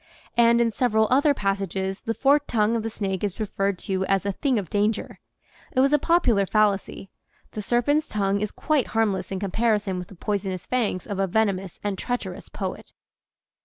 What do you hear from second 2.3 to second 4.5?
tongue of the snake is referred to as a